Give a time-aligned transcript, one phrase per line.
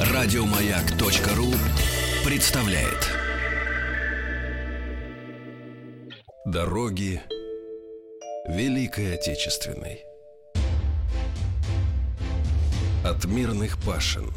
[0.00, 1.52] Радиомаяк.ру
[2.24, 3.12] представляет.
[6.44, 7.22] Дороги
[8.48, 10.06] Великой Отечественной.
[13.06, 14.32] От мирных пашин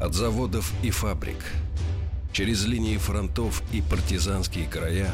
[0.00, 1.38] От заводов и фабрик
[2.32, 5.12] Через линии фронтов и партизанские края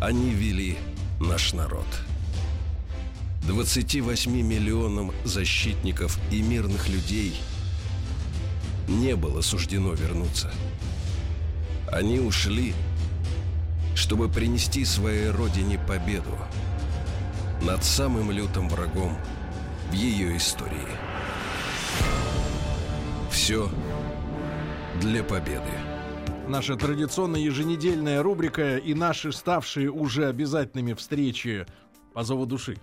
[0.00, 0.78] Они вели
[1.20, 1.84] наш народ
[3.46, 7.34] 28 миллионам защитников и мирных людей–
[8.88, 10.52] не было суждено вернуться.
[11.90, 12.74] Они ушли,
[13.94, 16.36] чтобы принести своей родине победу
[17.62, 19.16] над самым лютым врагом
[19.90, 20.86] в ее истории.
[23.30, 23.70] Все
[25.00, 25.62] для победы.
[26.48, 31.66] Наша традиционная еженедельная рубрика и наши ставшие уже обязательными встречи
[32.14, 32.78] по зову души.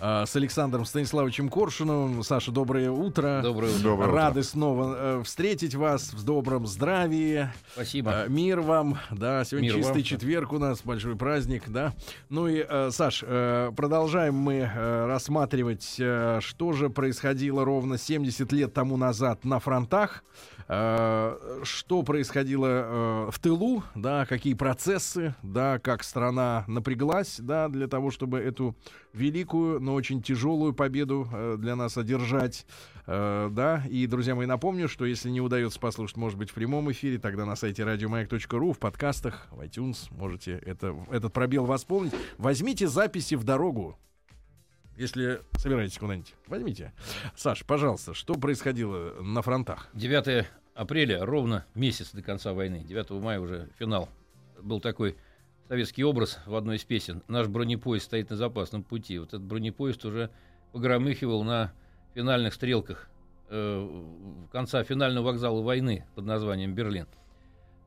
[0.00, 2.22] А, с Александром Станиславовичем Коршуновым.
[2.24, 3.40] Саша, доброе утро.
[3.42, 3.82] Доброе утро.
[3.82, 4.48] Доброе Рады утро.
[4.50, 7.48] снова э, встретить вас в добром здравии.
[7.74, 8.24] Спасибо.
[8.24, 8.98] Э, мир вам.
[9.12, 10.02] Да, сегодня мир чистый вам.
[10.02, 11.92] четверг у нас, большой праздник, да.
[12.28, 18.96] Ну и, э, Саш, э, продолжаем мы рассматривать, что же происходило ровно 70 лет тому
[18.96, 20.24] назад на фронтах.
[20.66, 28.38] Что происходило в тылу, да, какие процессы, да, как страна напряглась, да, для того, чтобы
[28.38, 28.74] эту
[29.14, 32.66] великую, но очень тяжелую победу э, для нас одержать,
[33.06, 37.18] да, и, друзья мои, напомню, что если не удается послушать, может быть, в прямом эфире,
[37.18, 42.14] тогда на сайте радиомаяк.ру, в подкастах, в iTunes можете это, этот пробел восполнить.
[42.38, 43.98] Возьмите записи в дорогу,
[44.96, 46.92] если собираетесь куда-нибудь, возьмите.
[47.36, 49.88] Саш, пожалуйста, что происходило на фронтах?
[49.94, 54.08] 9 апреля, ровно месяц до конца войны, 9 мая уже финал.
[54.62, 55.16] Был такой
[55.68, 57.22] советский образ в одной из песен.
[57.28, 59.18] Наш бронепоезд стоит на запасном пути.
[59.18, 60.30] Вот этот бронепоезд уже
[60.72, 61.72] погромыхивал на
[62.14, 63.08] финальных стрелках
[63.48, 64.04] э,
[64.52, 67.06] конца финального вокзала войны под названием Берлин.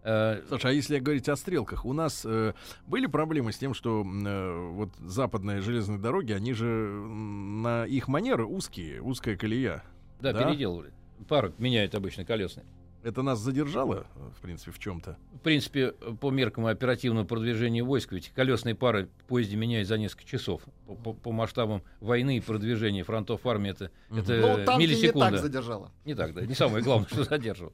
[0.04, 2.54] Э, Слушай, а если говорить о стрелках, у нас э,
[2.88, 8.46] были проблемы с тем, что э, вот западные железные дороги, они же на их манеры
[8.46, 9.84] узкие, узкая колея.
[10.22, 10.46] Да, да?
[10.46, 10.94] переделывали.
[11.28, 12.66] Пару меняют обычно колесные.
[13.08, 14.06] Это нас задержало,
[14.38, 15.18] в принципе, в чем-то?
[15.36, 20.26] В принципе, по меркам оперативного продвижения войск, ведь колесные пары в поезде меняют за несколько
[20.26, 20.62] часов.
[20.86, 24.20] По, по, по масштабам войны и продвижения фронтов армии это, угу.
[24.20, 25.28] это Но миллисекунда.
[25.28, 25.92] не так задержало.
[26.04, 26.46] Не так, да.
[26.46, 27.72] Не самое главное, что задерживало.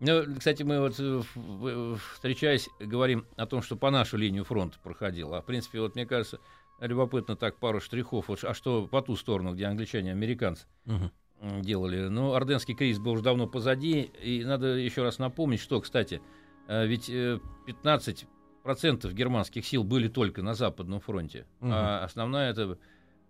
[0.00, 5.38] Ну, кстати, мы вот э, встречаясь, говорим о том, что по нашу линию фронта проходило.
[5.38, 6.40] А в принципе, вот мне кажется,
[6.78, 8.28] любопытно так пару штрихов.
[8.28, 11.10] Вот, а что по ту сторону, где англичане, американцы угу.
[11.40, 12.08] Делали?
[12.08, 14.10] Ну, Орденский кризис был уже давно позади.
[14.22, 16.20] И надо еще раз напомнить, что, кстати,
[16.68, 18.26] э, ведь 15 э,
[18.62, 21.46] процентов германских сил были только на Западном фронте.
[21.60, 21.70] Угу.
[21.72, 22.78] А основная это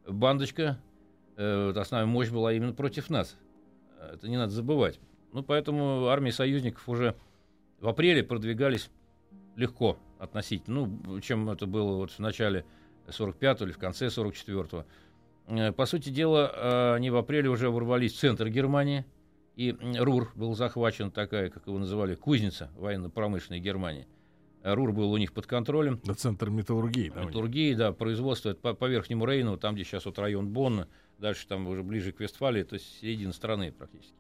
[0.07, 0.81] бандочка,
[1.37, 3.37] основная мощь была именно против нас.
[4.01, 4.99] Это не надо забывать.
[5.33, 7.15] Ну, поэтому армии союзников уже
[7.81, 8.91] в апреле продвигались
[9.57, 12.65] легко относительно, ну, чем это было вот в начале
[13.07, 14.85] 45-го или в конце 44-го.
[15.49, 19.05] Э, по сути дела, э, они в апреле уже ворвались в центр Германии,
[19.57, 24.07] и Рур был захвачен, такая, как его называли, кузница военно-промышленной Германии.
[24.63, 26.01] Э, Рур был у них под контролем.
[26.05, 27.11] Да, центр металлургии.
[27.15, 30.87] Да, металлургии, да, производство по, по Верхнему Рейну, там, где сейчас вот район Бонна,
[31.19, 34.15] дальше там уже ближе к Вестфалии, то есть середина страны практически.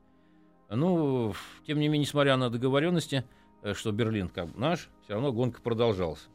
[0.71, 1.35] Ну,
[1.67, 3.25] тем не менее, несмотря на договоренности,
[3.73, 6.29] что Берлин как бы наш, все равно гонка продолжалась.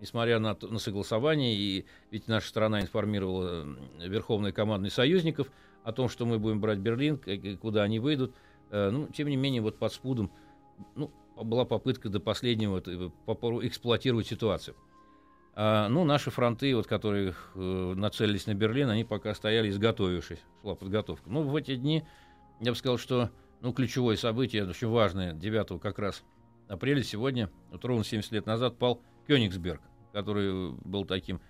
[0.00, 3.66] Несмотря на, на согласование, и ведь наша страна информировала
[3.98, 5.50] Верховное командный союзников
[5.84, 7.18] о том, что мы будем брать Берлин,
[7.58, 8.34] куда они выйдут.
[8.70, 10.30] Э, ну, тем не менее, вот под спудом
[10.94, 14.76] ну, была попытка до последнего эксплуатировать ситуацию.
[15.58, 20.74] А, ну, наши фронты, вот, которые э, нацелились на Берлин, они пока стояли изготовившись, шла
[20.74, 21.30] подготовка.
[21.30, 22.04] Ну, в эти дни,
[22.60, 23.30] я бы сказал, что
[23.62, 26.22] ну, ключевое событие, очень важное, 9 как раз
[26.68, 29.80] апреля сегодня, вот ровно 70 лет назад, пал Кёнигсберг,
[30.12, 31.40] который был таким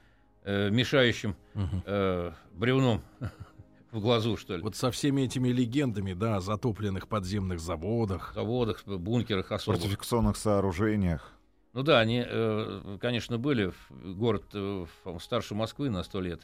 [0.45, 3.03] э, мешающим э, бревном
[3.93, 4.63] в глазу, что ли.
[4.63, 8.33] Вот со всеми этими легендами, да, о затопленных подземных заводах.
[8.35, 9.81] Заводах, бункерах особых.
[9.81, 11.33] Фортификационных сооружениях.
[11.73, 13.73] Ну да, они, э, конечно, были.
[13.91, 14.87] Город э,
[15.21, 16.41] старше Москвы на сто лет.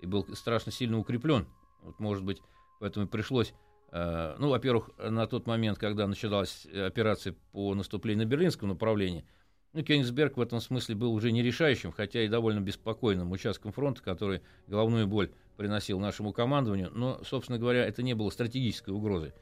[0.00, 1.46] И был страшно сильно укреплен.
[1.82, 2.40] Вот, может быть,
[2.80, 3.54] поэтому и пришлось
[3.92, 9.24] Э, ну, во-первых, на тот момент, когда началась операция по наступлению на берлинском направлении,
[9.72, 14.02] ну, Кёнигсберг в этом смысле был уже не решающим, хотя и довольно беспокойным участком фронта,
[14.02, 19.32] который головную боль приносил нашему командованию, но, собственно говоря, это не было стратегической угрозой.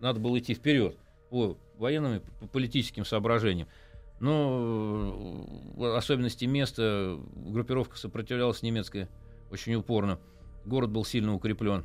[0.00, 0.96] Надо было идти вперед
[1.28, 3.68] по военным и по политическим соображениям.
[4.20, 5.46] Но
[5.76, 9.08] э, особенности места, группировка сопротивлялась немецкая
[9.50, 10.20] очень упорно.
[10.66, 11.84] Город был сильно укреплен.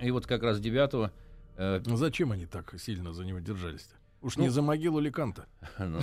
[0.00, 1.10] И вот как раз 9
[1.56, 3.94] э, ну, Зачем они так сильно за него держались-то?
[4.20, 5.46] Уж ну, не за могилу Ликанта.
[5.78, 6.00] Ну,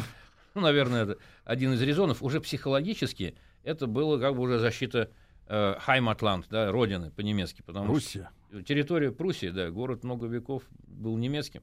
[0.53, 2.21] ну, наверное, это один из резонов.
[2.21, 5.09] Уже психологически это было как бы уже защита
[5.47, 7.61] э, Хайматланд, да, родины по-немецки.
[7.61, 8.29] Потому Руссия.
[8.49, 11.61] Что территория Пруссии, да, город много веков был немецким.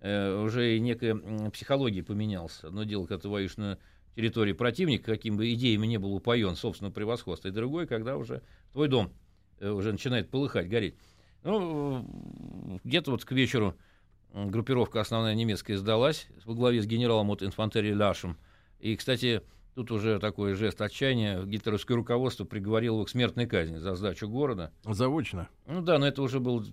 [0.00, 1.14] Э, уже и некая
[1.50, 2.60] психология поменялась.
[2.62, 3.78] Одно дело, когда ты воюешь на
[4.14, 8.42] территории противника, каким бы идеями не был упоен собственного превосходства, и другой, когда уже
[8.72, 9.12] твой дом
[9.60, 10.96] э, уже начинает полыхать, гореть.
[11.42, 13.76] Ну, где-то вот к вечеру
[14.44, 18.36] группировка основная немецкая сдалась во главе с генералом от инфантерии Лашем.
[18.78, 19.42] И, кстати,
[19.74, 21.42] тут уже такой жест отчаяния.
[21.42, 24.72] Гитлеровское руководство приговорило его к смертной казни за сдачу города.
[24.84, 25.48] Заочно?
[25.66, 26.64] Ну да, но это уже был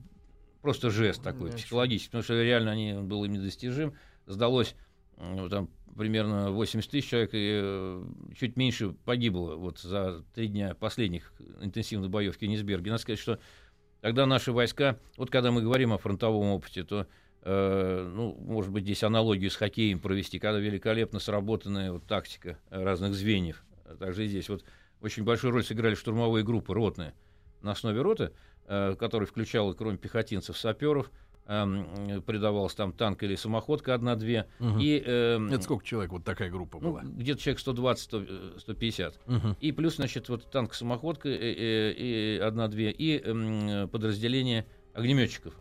[0.61, 3.93] просто жест такой, да, психологический, потому что реально они, он был им недостижим.
[4.25, 4.75] Сдалось
[5.17, 8.03] там примерно 80 тысяч человек, и э,
[8.37, 12.91] чуть меньше погибло вот за три дня последних интенсивных боев в Кенигсберге.
[12.91, 13.39] Надо сказать, что
[14.01, 17.07] тогда наши войска, вот когда мы говорим о фронтовом опыте, то
[17.45, 23.13] Э, ну, может быть, здесь аналогию с хоккеем провести, когда великолепно сработанная вот, тактика разных
[23.13, 23.63] звеньев.
[23.99, 24.63] Также и здесь вот
[25.01, 27.13] очень большую роль сыграли штурмовые группы ротные
[27.61, 28.31] на основе роты,
[28.67, 31.11] э, которая включала, кроме пехотинцев, саперов,
[31.45, 34.47] э, придавалась там танк или самоходка одна-две.
[34.61, 34.79] Угу.
[34.79, 37.01] И, э, Это сколько человек вот такая группа ну, была?
[37.03, 39.15] Где-то человек 120-150.
[39.27, 39.57] Угу.
[39.59, 45.53] И плюс, значит, вот танк-самоходка и, и, и одна-две, и э, подразделение огнеметчиков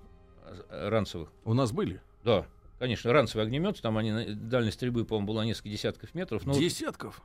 [0.68, 1.30] ранцевых.
[1.44, 2.00] У нас были?
[2.24, 2.46] Да,
[2.78, 6.46] конечно, ранцевые огнеметы, там они, дальность стрельбы, по-моему, была несколько десятков метров.
[6.46, 7.22] Но десятков?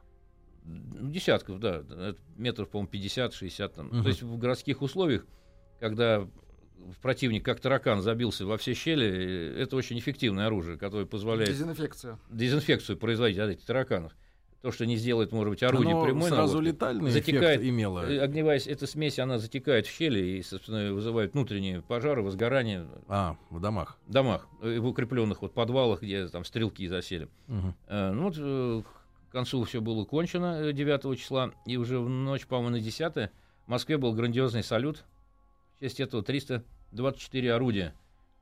[0.64, 1.84] Вот, десятков, да,
[2.36, 3.88] метров, по-моему, 50-60 там.
[3.88, 4.02] Угу.
[4.02, 5.26] То есть в городских условиях,
[5.80, 6.28] когда
[7.02, 11.50] противник как таракан забился во все щели, это очень эффективное оружие, которое позволяет...
[11.50, 12.20] Дезинфекцию.
[12.30, 14.14] Дезинфекцию производить от этих тараканов
[14.62, 18.10] то, что не сделает, может быть, орудие Оно прямой сразу наводки, летальный затекает, эффект имело.
[18.10, 22.88] Э, огневая эта смесь, она затекает в щели и, собственно, вызывает внутренние пожары, возгорания.
[23.08, 23.98] А, в домах?
[24.08, 27.28] В домах, э, в укрепленных вот подвалах, где там стрелки засели.
[27.48, 27.74] Угу.
[27.90, 28.86] ну вот
[29.30, 33.30] к концу все было кончено 9 числа, и уже в ночь, по-моему, на 10
[33.68, 35.04] в Москве был грандиозный салют.
[35.78, 37.94] В честь этого 324 орудия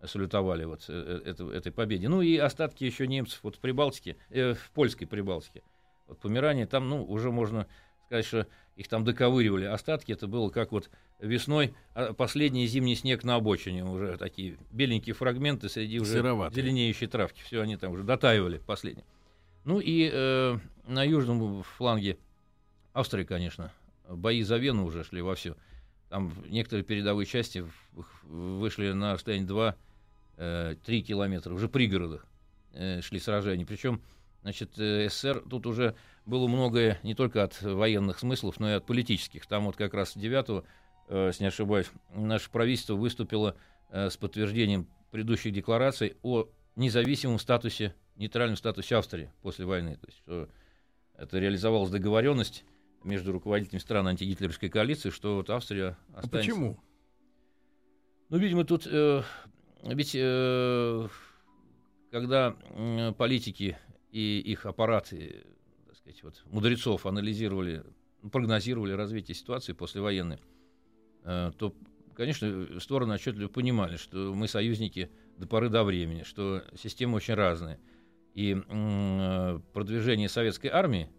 [0.03, 2.07] салютовали вот это, этой победе.
[2.09, 5.63] Ну и остатки еще немцев вот в Прибалтике, э, в польской Прибалтике.
[6.07, 7.67] Вот Померания, там, ну, уже можно
[8.05, 9.65] сказать, что их там доковыривали.
[9.65, 13.85] Остатки это было как вот весной а, последний зимний снег на обочине.
[13.85, 16.63] Уже такие беленькие фрагменты среди уже Сероватые.
[16.63, 17.41] зеленеющей травки.
[17.41, 19.05] Все они там уже дотаивали последние.
[19.63, 20.57] Ну и э,
[20.87, 22.17] на южном фланге
[22.93, 23.71] Австрии, конечно,
[24.07, 25.55] бои за Вену уже шли во все.
[26.09, 27.65] Там некоторые передовые части
[28.23, 29.75] вышли на расстояние 2-3
[30.37, 32.25] э, километра, уже пригородах
[32.73, 33.65] э, шли сражения.
[33.65, 34.01] Причем
[34.45, 35.95] Значит, э, СССР тут уже
[36.27, 39.47] было многое не только от военных смыслов, но и от политических.
[39.47, 40.63] Там вот как раз 9
[41.07, 43.57] э, если не ошибаюсь, наше правительство выступило
[43.89, 49.95] э, с подтверждением предыдущих деклараций о независимом статусе, нейтральном статусе Австрии после войны.
[49.95, 50.47] То есть, что
[51.17, 52.65] это реализовалась договоренность
[53.03, 56.51] между руководителями стран антигитлеровской коалиции, что вот Австрия а останется...
[56.51, 56.79] А почему?
[58.29, 59.23] Ну, видимо, тут э,
[59.81, 61.07] ведь э,
[62.11, 62.55] когда
[63.17, 63.77] политики
[64.15, 65.43] и их аппараты,
[65.87, 67.83] так сказать, вот, мудрецов анализировали,
[68.31, 70.39] прогнозировали развитие ситуации послевоенной,
[71.25, 71.75] э, то,
[72.15, 77.77] конечно, стороны отчетливо понимали, что мы союзники до поры до времени, что системы очень разные.
[78.33, 81.09] И э, продвижение советской армии,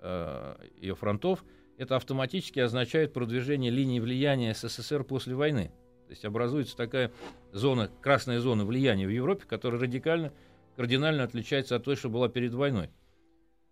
[0.00, 1.44] э, ее фронтов,
[1.76, 5.72] это автоматически означает продвижение линии влияния СССР после войны.
[6.06, 7.12] То есть образуется такая
[7.52, 10.32] зона, красная зона влияния в Европе, которая радикально
[10.76, 12.90] кардинально отличается от той, что была перед войной.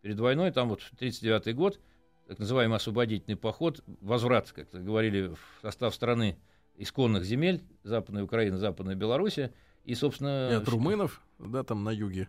[0.00, 1.80] Перед войной, там вот 1939 год,
[2.26, 6.36] так называемый освободительный поход, возврат, как говорили, в состав страны
[6.76, 9.52] исконных земель, Западная Украина, Западная Белоруссия,
[9.84, 10.50] и, собственно...
[10.50, 12.28] И от румынов, да, там на юге.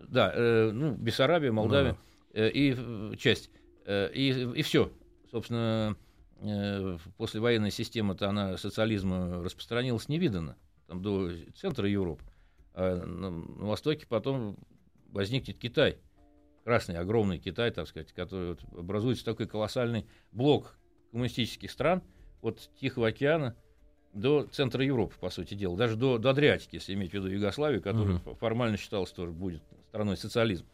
[0.00, 1.96] Да, э, ну, Бессарабия, Молдавия,
[2.32, 2.40] да.
[2.40, 3.50] э, и э, часть,
[3.86, 4.90] э, и, и все.
[5.30, 5.96] Собственно,
[6.40, 12.24] э, послевоенная система-то, она социализма распространилась невиданно, там до центра Европы.
[12.74, 14.56] А на, на Востоке потом
[15.10, 15.98] возникнет Китай,
[16.64, 20.76] красный, огромный Китай, так сказать, который вот образуется такой колоссальный блок
[21.10, 22.02] коммунистических стран
[22.42, 23.56] от Тихого океана
[24.12, 27.82] до центра Европы, по сути дела, даже до, до Адриатики, если иметь в виду Югославию,
[27.82, 28.34] которая угу.
[28.34, 30.68] формально считалась тоже будет страной социализма.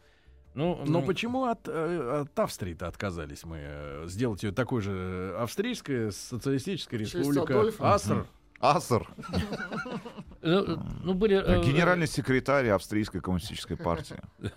[0.53, 5.33] Ну, Но ну, почему от, э, от Австрии-то отказались мы э, сделать ее такой же
[5.39, 8.27] австрийская социалистическая республика Аср?
[8.59, 9.07] Аср.
[10.41, 11.35] Ну, ну, были...
[11.35, 14.17] Э, генеральный секретарь Австрийской коммунистической партии.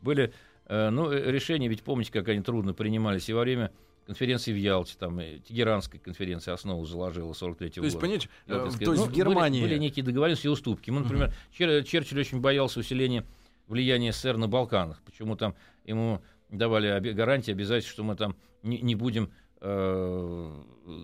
[0.00, 0.32] Были
[0.68, 3.72] ну, решения, ведь помните, как они трудно принимались и во время
[4.06, 8.00] конференции в Ялте, там, Тегеранской конференции основу заложила 43 -го то есть, года.
[8.00, 9.60] Понимаете, э, то есть ну, в Германии...
[9.60, 10.90] Были, были некие договоренности и уступки.
[10.90, 13.24] Мы, например, Чер- Черчилль очень боялся усиления
[13.68, 15.00] влияния СССР на Балканах.
[15.02, 16.20] Почему там ему
[16.50, 19.28] давали гарантии, обязательства, что мы там не, не будем э,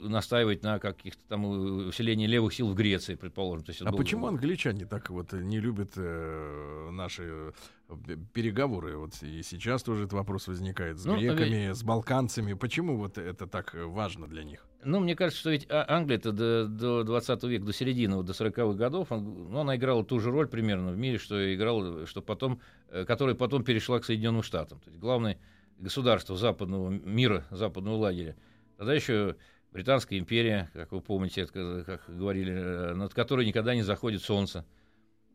[0.09, 3.65] настаивать на каких-то там э, усилении левых сил в Греции, предположим.
[3.65, 7.53] То есть А был- почему англичане так вот не любят э, наши
[7.89, 8.97] э, переговоры?
[8.97, 12.55] Вот и сейчас тоже этот вопрос возникает с Ну, греками, с балканцами.
[12.55, 14.67] Почему вот это так э, важно для них?
[14.85, 18.27] Ну, мне кажется, что ведь А- Англия это до, до 20 века, до середины, вот
[18.27, 22.07] до 40-х годов, он- ну, она играла ту же роль примерно в мире, что играла,
[22.07, 22.61] что потом,
[22.91, 24.81] э, которая потом перешла к Соединенным Штатам.
[24.81, 25.39] То есть главное
[25.79, 28.35] государство западного мира, западного лагеря.
[28.79, 29.37] Тогда еще
[29.73, 34.65] Британская империя, как вы помните, это, как говорили, э, над которой никогда не заходит солнце.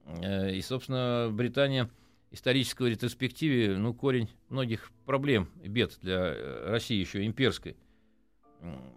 [0.05, 1.89] Э, И, собственно, Британия
[2.31, 7.75] исторической ретроспективе, ну, корень многих проблем бед для э, России еще имперской.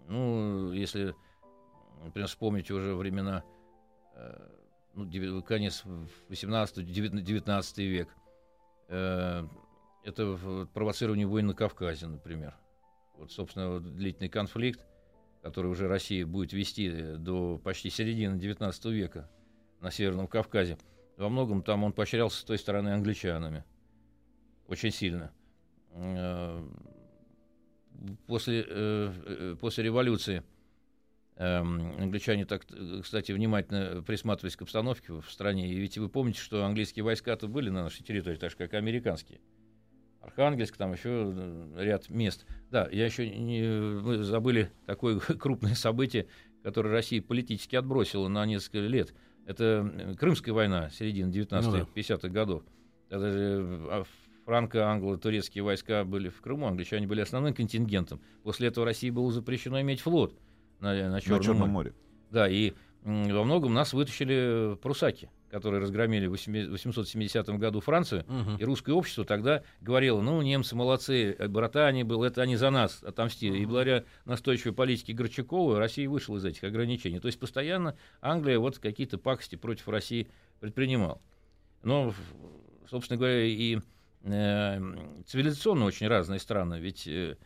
[0.07, 1.13] Ну, если,
[2.01, 3.43] например, вспомнить уже времена,
[4.93, 5.83] ну, конец
[6.29, 8.07] 18-19 век,
[8.87, 12.55] это провоцирование войн на Кавказе, например.
[13.17, 14.85] Вот, собственно, вот длительный конфликт,
[15.41, 19.29] который уже Россия будет вести до почти середины 19 века
[19.81, 20.77] на Северном Кавказе,
[21.17, 23.63] во многом там он поощрялся с той стороны англичанами.
[24.67, 25.31] Очень сильно.
[25.91, 26.63] Э,
[28.27, 30.43] После, э, э, после революции
[31.37, 35.69] эм, англичане так, э, кстати, внимательно присматривались к обстановке в стране.
[35.69, 38.77] И ведь вы помните, что английские войска-то были на нашей территории, так же, как и
[38.77, 39.39] американские.
[40.21, 42.45] Архангельск, там еще э, ряд мест.
[42.69, 43.61] Да, я еще не,
[44.01, 46.27] мы забыли такое крупное событие,
[46.63, 49.13] которое Россия политически отбросила на несколько лет.
[49.45, 51.87] Это э, Крымская война середины 19 Ну да.
[51.95, 52.63] 50-х годов.
[53.09, 54.03] Тогда же а,
[54.45, 58.19] франко-англо-турецкие войска были в Крыму, англичане были основным контингентом.
[58.43, 60.35] После этого России было запрещено иметь флот
[60.79, 61.91] на, на На Черном, Черном море.
[61.91, 61.93] море.
[62.31, 62.73] Да, и
[63.03, 68.25] во многом нас вытащили прусаки, которые разгромили в 870 году Францию.
[68.59, 73.03] И русское общество тогда говорило, ну, немцы молодцы, э, братане был, это они за нас
[73.03, 73.59] отомстили.
[73.59, 77.19] И благодаря настойчивой политике Горчакова Россия вышла из этих ограничений.
[77.19, 80.27] То есть постоянно Англия вот какие-то пакости против России
[80.59, 81.21] предпринимала.
[81.83, 82.13] Но,
[82.89, 83.79] собственно говоря, и
[84.23, 84.79] э,
[85.25, 86.79] цивилизационно очень разные страны.
[86.79, 87.37] Ведь э,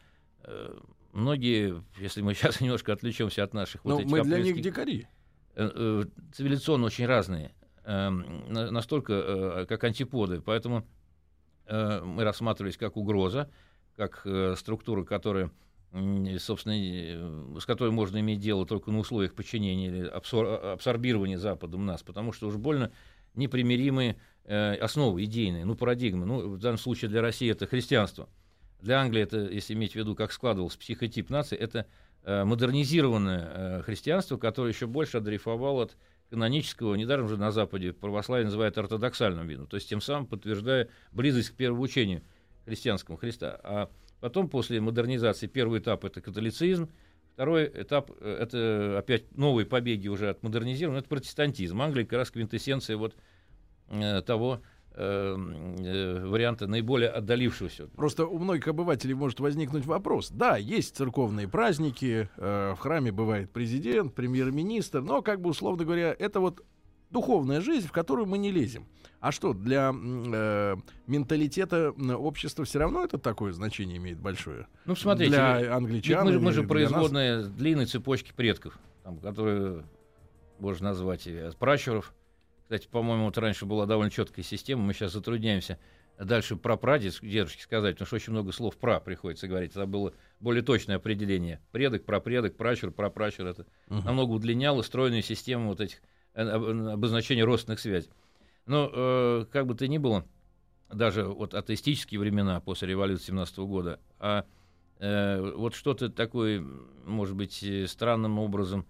[0.44, 0.80] э,
[1.14, 5.08] многие, если мы сейчас немножко отвлечемся от наших вот Ну, этих мы для них дикари.
[5.56, 6.04] Э, э,
[6.34, 7.52] цивилизационно очень разные,
[7.86, 10.42] эм, на- настолько э, как антиподы.
[10.42, 10.86] Поэтому
[11.70, 13.50] мы рассматривались как угроза,
[13.96, 14.28] как
[14.58, 15.52] структура, которая,
[16.40, 22.04] собственно, с которой можно иметь дело только на условиях подчинения или абсор- абсорбирования Западом нас,
[22.04, 22.92] потому что уж больно
[23.36, 26.26] непримиримые основы идейные, ну, парадигмы.
[26.26, 28.28] Ну, в данном случае для России это христианство.
[28.82, 31.86] Для Англии это, если иметь в виду, как складывался психотип нации, это
[32.26, 35.98] модернизированное э, христианство, которое еще больше отрифовало от
[36.30, 41.50] канонического, недаром же на Западе православие называют ортодоксальным видом, то есть тем самым подтверждая близость
[41.50, 42.22] к первому учению
[42.66, 43.60] христианскому Христа.
[43.64, 43.90] А
[44.22, 46.90] потом, после модернизации, первый этап— это католицизм,
[47.34, 51.82] второй этап э,— это опять новые побеги уже от модернизирования, это протестантизм.
[51.82, 53.16] Англия как раз квинтэссенция вот
[53.90, 57.88] э, того э, э, варианта наиболее отдалившегося.
[57.96, 60.30] Просто у многих обывателей может возникнуть вопрос.
[60.32, 66.16] Да, есть церковные праздники, э, в храме бывает президент, премьер-министр, но, как бы, условно говоря,
[66.18, 66.64] это вот
[67.10, 68.86] духовная жизнь, в которую мы не лезем.
[69.20, 70.76] А что, для э,
[71.08, 74.68] менталитета общества все равно это такое значение имеет большое?
[74.86, 76.26] Ну, смотрите, для англичан.
[76.26, 79.84] мы, же- мы же для производная длинной цепочки предков, там, которые
[80.60, 82.14] можно назвать и от пращуров.
[82.72, 85.78] Кстати, по-моему, вот раньше была довольно четкая система, мы сейчас затрудняемся
[86.18, 89.72] дальше про прадед, дедушки сказать, потому что очень много слов про приходится говорить.
[89.72, 91.60] Это было более точное определение.
[91.74, 93.48] Предок, прапредок, пращур, прапращур.
[93.48, 94.06] Это Мгм.
[94.06, 96.02] намного удлиняло стройную систему вот этих
[96.34, 98.10] э, об- обозначений родственных связей.
[98.66, 100.26] Но э, как бы то ни было,
[100.90, 104.46] даже вот атеистические времена после революции 17 года, а
[105.00, 106.66] э, вот что-то такое,
[107.06, 108.86] может быть, э, странным образом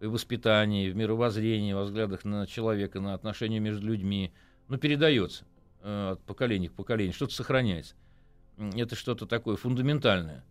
[0.00, 4.32] в воспитании, в мировоззрении, во взглядах на человека, на отношения между людьми,
[4.68, 5.44] ну, передается
[5.82, 7.94] э, от поколения к поколению, что-то сохраняется.
[8.58, 10.44] Это что-то такое фундаментальное.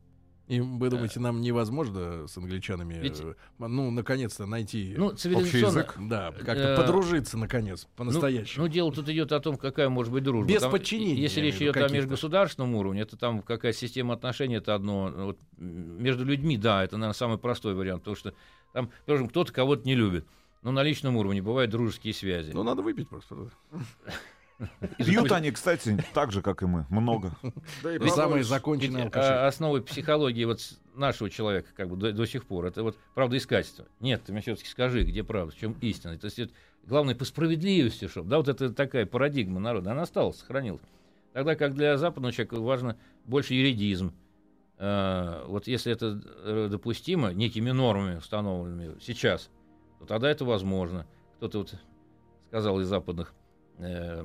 [0.47, 5.79] И вы думаете, нам невозможно с англичанами, Ведь- э, ну, наконец-то найти, Ну, цивилизационно...
[5.79, 5.95] язык.
[5.99, 8.65] да, как-то э, подружиться, наконец, Ну, по-настоящему?
[8.65, 10.47] Ну, дело тут идет о том, какая может быть дружба.
[10.53, 14.75] Без Там, подчинения, Если речь идет о межгосударственном уровне, это там какая система отношений, это
[14.75, 15.11] одно.
[15.15, 18.35] Вот, между людьми, да, это, наверное, самый простой вариант, потому что
[18.75, 20.27] там, скажем, кто-то кого-то не любит.
[20.61, 22.51] Но на личном уровне бывают дружеские связи.
[22.51, 23.49] Ну, надо выпить просто.
[24.97, 27.31] Пьют они, кстати, так же, как и мы, много.
[27.83, 29.09] Да и самые законченные.
[29.13, 30.59] А, основой психологии вот
[30.93, 33.85] нашего человека как бы до, до сих пор это вот правдоискательство.
[34.01, 36.17] Нет, ты мне все-таки скажи, где правда, в чем истина.
[36.17, 36.53] То есть это,
[36.83, 40.81] главное по справедливости, чтобы, да, вот это такая парадигма народа, она осталась, сохранилась.
[41.31, 44.13] Тогда как для западного человека важно больше юридизм.
[44.77, 49.49] А, вот если это э, допустимо некими нормами установленными сейчас,
[49.99, 51.07] то тогда это возможно.
[51.37, 51.75] Кто-то вот
[52.47, 53.33] сказал из западных
[53.77, 54.23] э,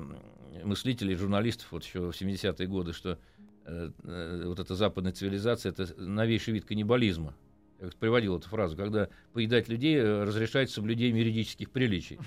[0.63, 3.17] мыслителей, журналистов вот еще в 70-е годы, что
[3.65, 7.33] э, э, вот эта западная цивилизация это новейший вид каннибализма.
[7.81, 12.19] Я приводил эту фразу, когда поедать людей э, разрешается соблюдением юридических приличий.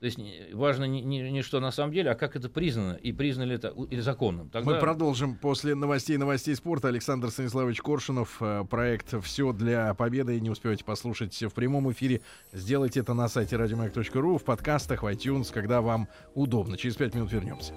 [0.00, 0.18] То есть
[0.52, 3.54] важно не, не, не что на самом деле, а как это признано, и признано ли
[3.56, 4.48] это или законным.
[4.48, 4.70] Тогда...
[4.70, 6.88] Мы продолжим после новостей новостей спорта.
[6.88, 10.36] Александр Станиславович Коршунов, э, проект «Все для победы».
[10.36, 12.20] И не успеваете послушать в прямом эфире,
[12.52, 16.76] сделайте это на сайте радиомаяк.ру, в подкастах, в iTunes, когда вам удобно.
[16.76, 17.72] Через пять минут вернемся.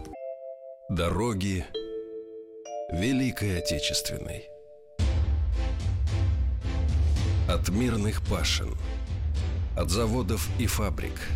[0.89, 1.65] Дороги
[2.91, 4.50] Великой Отечественной.
[7.51, 8.75] От мирных пашин,
[9.75, 11.19] от заводов и фабрик–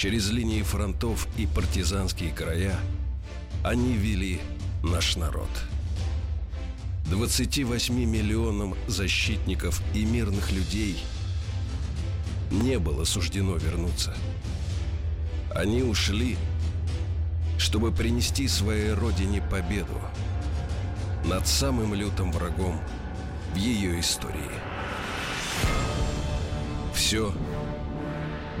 [0.00, 2.74] Через линии фронтов и партизанские края
[3.62, 4.40] они вели
[4.82, 5.50] наш народ.
[7.10, 11.04] 28 миллионам защитников и мирных людей
[12.50, 14.16] не было суждено вернуться.
[15.54, 16.38] Они ушли,
[17.58, 20.00] чтобы принести своей родине победу
[21.26, 22.80] над самым лютым врагом
[23.52, 24.69] в ее истории.
[27.10, 27.32] Все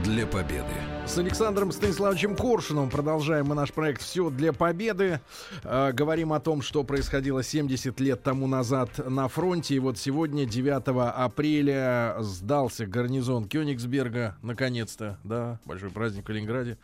[0.02, 0.72] для победы.
[1.06, 5.20] С Александром Станиславовичем Коршуновым продолжаем мы наш проект «Все для победы».
[5.62, 9.76] Э, говорим о том, что происходило 70 лет тому назад на фронте.
[9.76, 10.82] И вот сегодня, 9
[11.14, 14.36] апреля, сдался гарнизон Кёнигсберга.
[14.42, 16.76] Наконец-то, да, большой праздник в Калининграде.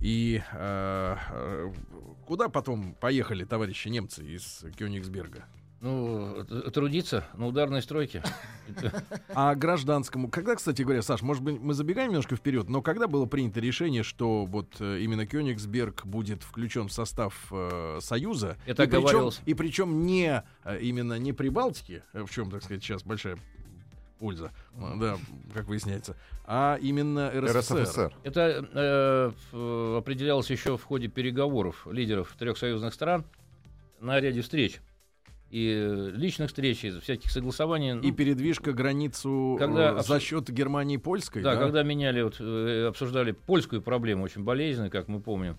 [0.00, 1.72] И э, э,
[2.24, 5.44] куда потом поехали товарищи немцы из Кёнигсберга?
[5.82, 8.22] Ну, трудиться на ударной стройке.
[9.34, 13.26] А гражданскому, когда, кстати говоря, Саш, может быть, мы забегаем немножко вперед, но когда было
[13.26, 18.86] принято решение, что вот э, именно Кёнигсберг будет включен в состав э, Союза, это и
[18.86, 23.36] причем, и причем не э, именно не Прибалтики, э, в чем, так сказать, сейчас большая
[24.20, 24.52] польза,
[25.00, 25.18] да,
[25.52, 27.82] как выясняется, а именно РСФСР.
[27.82, 28.14] РСФСР.
[28.22, 33.24] Это э, определялось еще в ходе переговоров лидеров трех союзных стран
[34.00, 34.80] на ряде встреч
[35.52, 37.90] и личных встреч, и всяких согласований.
[37.90, 41.42] И ну, передвижка границу когда, э, за счет Германии и польской.
[41.42, 45.58] Да, да, когда меняли, вот, э, обсуждали польскую проблему, очень болезненную, как мы помним,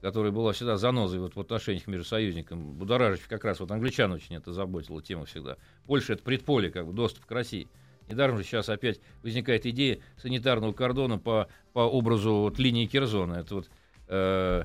[0.00, 2.62] которая была всегда занозой вот, в отношениях между союзниками.
[2.62, 5.56] Будоражич как раз вот англичан очень это заботила тема всегда.
[5.84, 7.66] Польша это предполе, как бы доступ к России.
[8.08, 13.34] Недаром же сейчас опять возникает идея санитарного кордона по, по образу вот, линии Керзона.
[13.34, 13.70] Это вот
[14.06, 14.62] э,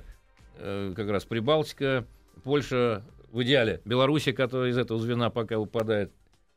[0.57, 2.05] э, как раз Прибалтика,
[2.43, 6.11] Польша, в идеале Белоруссия, которая из этого звена пока выпадает,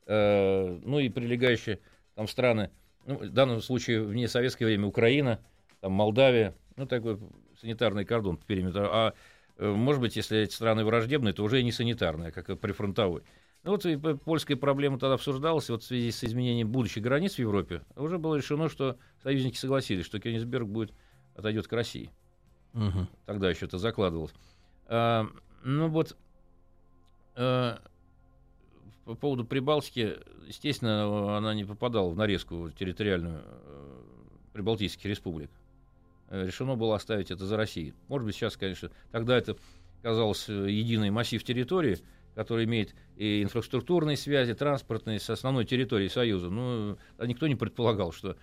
[0.07, 1.81] э, ну и прилегающие
[2.15, 2.71] там страны,
[3.07, 5.41] ну, в данном случае в несоветское время Украина,
[5.81, 7.19] там Молдавия, ну такой
[7.61, 8.89] санитарный кордон по периметру.
[8.91, 9.15] А
[9.59, 13.23] э, может быть, если эти страны враждебные, то уже и не санитарные, а как прифронтовой.
[13.65, 17.39] Ну вот и польская проблема тогда обсуждалась, вот в связи с изменением будущих границ в
[17.39, 20.93] Европе, уже было решено, что союзники согласились, что Кёнигсберг будет
[21.37, 22.11] отойдет к России.
[22.75, 23.07] Угу.
[23.27, 24.33] Тогда еще это закладывалось.
[24.87, 25.29] А,
[25.63, 26.17] ну вот
[27.35, 30.17] по поводу Прибалтики,
[30.47, 34.01] естественно, она не попадала в нарезку территориальную э,
[34.53, 35.51] Прибалтийских республик.
[36.29, 37.95] Э, решено было оставить это за Россией.
[38.09, 39.57] Может быть, сейчас, конечно, тогда это
[40.03, 41.99] казалось единый массив территории,
[42.35, 46.49] который имеет и инфраструктурные связи, транспортные с основной территорией Союза.
[46.49, 48.37] Но никто не предполагал, что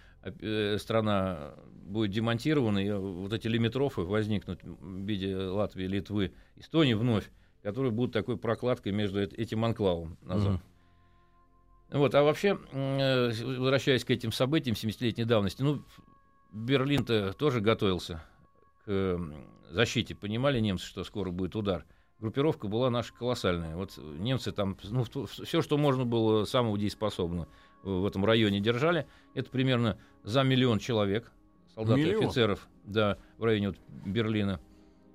[0.77, 7.29] страна будет демонтирована, и вот эти лимитрофы возникнут в виде Латвии, Литвы, Эстонии вновь
[7.63, 10.53] которые будут такой прокладкой между этим анклавом назад.
[10.55, 11.97] Mm-hmm.
[11.97, 15.83] Вот, а вообще, э, возвращаясь к этим событиям 70-летней давности, ну,
[16.51, 18.23] Берлин-то тоже готовился
[18.85, 19.19] к
[19.71, 20.15] защите.
[20.15, 21.85] Понимали немцы, что скоро будет удар.
[22.19, 23.75] Группировка была наша колоссальная.
[23.75, 27.47] Вот немцы там, ну, все, что можно было самого дееспособно
[27.81, 29.07] в этом районе держали.
[29.33, 31.31] Это примерно за миллион человек,
[31.73, 34.59] солдат и офицеров, да, в районе вот Берлина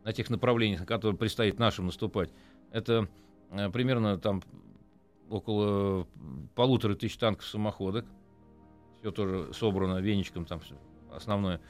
[0.04, 2.30] на тех направлениях, на которые предстоит нашим наступать,
[2.70, 3.08] это
[3.50, 4.42] э, примерно там
[5.28, 6.06] около
[6.54, 8.04] полутора тысяч танков самоходок.
[9.00, 10.60] Все тоже собрано веничком там
[11.10, 11.60] основное.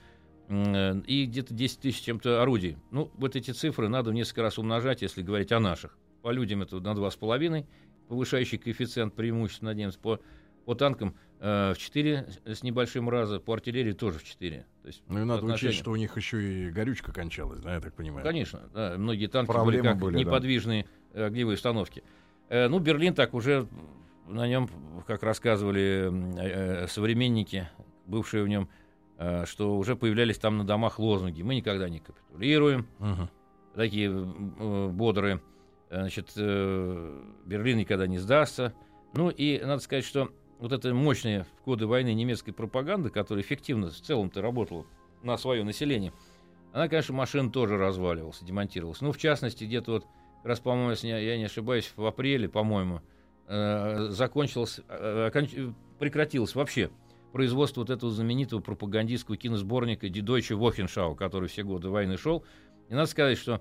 [0.49, 2.77] Э, и где-то 10 тысяч чем-то орудий.
[2.90, 5.97] Ну, вот эти цифры надо в несколько раз умножать, если говорить о наших.
[6.23, 7.66] По людям это на 2,5,
[8.09, 10.01] повышающий коэффициент преимущественно на немцев.
[10.01, 10.20] По
[10.64, 14.66] По танкам э, в 4 с небольшим раза, по артиллерии тоже в 4.
[14.83, 15.70] То есть ну и надо отношения.
[15.70, 18.24] учесть, что у них еще и горючка кончалась, да, я так понимаю.
[18.24, 21.27] Конечно, да, многие танки Проблемы были как были, неподвижные да.
[21.27, 22.03] огневые установки.
[22.48, 23.68] Э, ну, Берлин так уже
[24.27, 24.68] на нем,
[25.07, 27.68] как рассказывали э, современники,
[28.07, 28.68] бывшие в нем,
[29.18, 31.42] э, что уже появлялись там на домах лозунги.
[31.42, 32.87] Мы никогда не капитулируем.
[33.00, 33.29] Угу.
[33.74, 35.40] Такие э, бодрые.
[35.90, 38.74] Значит, э, Берлин никогда не сдастся.
[39.14, 43.90] Ну и надо сказать, что вот эта мощная в годы войны немецкой пропаганды, которая эффективно
[43.90, 44.87] в целом-то работала
[45.23, 46.12] на свое население,
[46.73, 49.01] она, конечно, машин тоже разваливалась, демонтировалась.
[49.01, 50.07] Ну, в частности, где-то вот,
[50.43, 53.01] раз, по-моему, если я не ошибаюсь, в апреле, по-моему,
[53.47, 55.31] э, закончилось, э,
[55.99, 56.90] прекратилось вообще
[57.33, 62.45] производство вот этого знаменитого пропагандистского киносборника «Die Deutsche Wochenschau», который все годы войны шел.
[62.88, 63.61] И надо сказать, что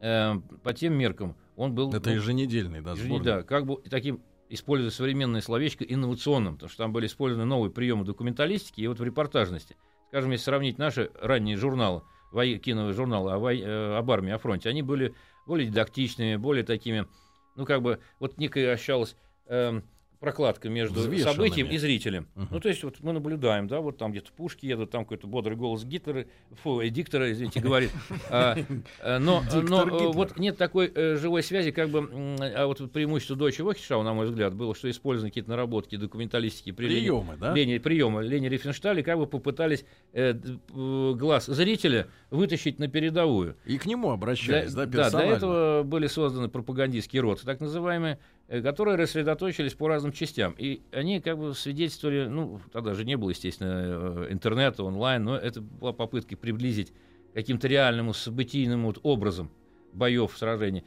[0.00, 1.92] э, по тем меркам он был...
[1.92, 6.92] Это еженедельный, да, еженедельный, Да, как бы таким используя современное словечко, инновационным, потому что там
[6.92, 9.76] были использованы новые приемы документалистики и вот в репортажности.
[10.08, 12.02] Скажем, если сравнить наши ранние журналы,
[12.32, 15.14] киновые журналы о, вой, э, об армии, о фронте, они были
[15.46, 17.06] более дидактичными, более такими,
[17.56, 19.16] ну, как бы, вот некое ощущалось...
[19.46, 19.80] Э,
[20.24, 22.26] прокладка между событием и зрителем.
[22.34, 22.46] Угу.
[22.52, 25.54] Ну, то есть, вот мы наблюдаем, да, вот там где-то пушки едут, там какой-то бодрый
[25.54, 26.24] голос Гитлера,
[26.62, 27.90] фу, э, диктора, извините, говорит.
[28.30, 28.56] А,
[29.00, 32.08] э, но но э, вот нет такой живой связи, как бы,
[32.40, 36.86] а вот преимущество Deutsche Wochenschau, на мой взгляд, было, что использованы какие-то наработки документалистики при
[36.86, 37.52] приемы, да?
[37.52, 39.84] Лене, приемы Лени Рифенштале, как бы попытались
[40.14, 43.56] глаз зрителя вытащить на передовую.
[43.66, 48.96] И к нему обращались, да, Да, для этого были созданы пропагандистские роты, так называемые, которые
[48.96, 50.54] рассредоточились по разным частям.
[50.58, 55.36] И они как бы свидетельствовали, ну, тогда же не было, естественно, э, интернета, онлайн, но
[55.36, 56.92] это была попытка приблизить
[57.32, 59.50] каким-то реальным событийным вот образом
[59.92, 60.84] боев, сражений.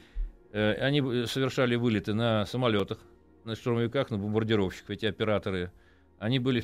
[0.52, 3.00] Э, они совершали вылеты на самолетах,
[3.43, 5.72] на штурмовиках, на бомбардировщиках, эти операторы.
[6.20, 6.63] Они были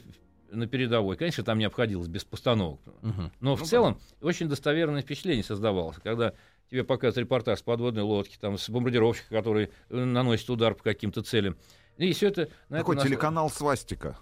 [0.52, 1.18] на передовой.
[1.18, 2.80] Конечно, там не обходилось без постановок.
[3.02, 3.32] Угу.
[3.40, 4.28] Но в ну, целом да.
[4.28, 6.34] очень достоверное впечатление создавалось, когда
[6.70, 11.22] тебе показывают репортаж с подводной лодки, там, с бомбардировщика, который э, наносит удар по каким-то
[11.22, 11.58] целям.
[11.98, 12.50] И все это...
[12.70, 13.06] Такой нас...
[13.06, 14.18] телеканал «Свастика».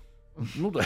[0.56, 0.86] Ну да.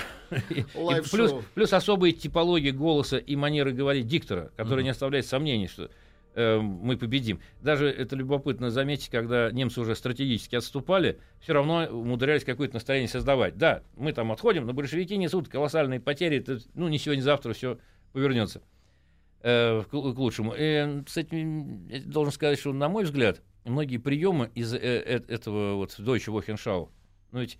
[1.11, 4.83] плюс, плюс особые типологии голоса и манеры говорить диктора, которые mm-hmm.
[4.83, 5.89] не оставляют сомнений, что
[6.33, 7.39] э, мы победим.
[7.61, 13.57] Даже это любопытно заметить, когда немцы уже стратегически отступали, все равно умудрялись какое-то настроение создавать.
[13.57, 17.77] Да, мы там отходим, но большевики несут колоссальные потери, это, ну не сегодня-завтра все
[18.13, 18.61] повернется
[19.45, 20.53] э, к, к лучшему.
[20.57, 25.91] И, кстати, должен сказать, что, на мой взгляд, многие приемы из э, э, этого вот
[25.99, 26.89] Deutsche Wochenschau,
[27.31, 27.59] ну ведь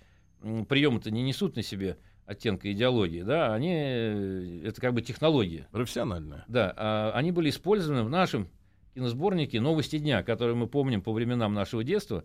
[0.68, 5.68] приемы-то не несут на себе оттенка идеологии, да, они, э, это как бы технология.
[5.72, 6.44] Профессиональная.
[6.48, 8.50] Да, а они были использованы в нашем
[8.96, 12.24] киносборнике «Новости дня», который мы помним по временам нашего детства,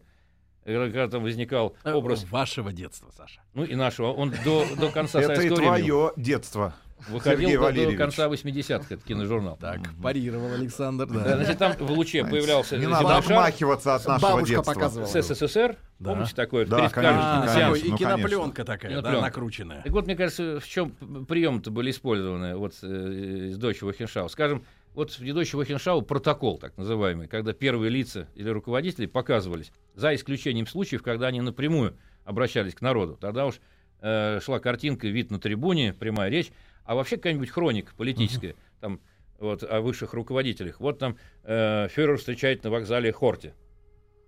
[0.65, 2.25] когда там возникал образ...
[2.31, 3.43] Вашего детства, Саша.
[3.55, 4.13] Ну и нашего.
[4.13, 6.75] Он до, до конца Это и твое детство.
[7.09, 9.57] Выходил до, до конца 80-х, этот киножурнал.
[9.61, 11.21] Так, парировал Александр, да.
[11.21, 14.75] да значит, там в луче появлялся Не надо отмахиваться от нашего Бабушка детства.
[14.75, 15.07] показывала.
[15.07, 16.11] С СССР, да.
[16.11, 16.67] помните такое?
[16.67, 19.19] Да, конечно, конечно, И ну, кинопленка такая, кинопленка.
[19.19, 19.83] да, накрученная.
[19.83, 20.91] Так вот, мне кажется, в чем
[21.27, 24.29] приемы-то были использованы вот э, из Дочи Вахеншау?
[24.29, 30.15] Скажем, вот в Дочи Вахеншау протокол, так называемый, когда первые лица или руководители показывались, за
[30.15, 33.17] исключением случаев, когда они напрямую обращались к народу.
[33.21, 33.61] Тогда уж
[34.01, 36.51] э, шла картинка, вид на трибуне, прямая речь,
[36.91, 38.81] а вообще какая-нибудь хроника политическая, uh-huh.
[38.81, 39.01] там,
[39.39, 40.81] вот, о высших руководителях.
[40.81, 43.55] Вот там э, фюрер встречает на вокзале Хорте.